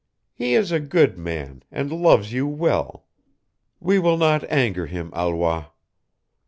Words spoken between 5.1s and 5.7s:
Alois."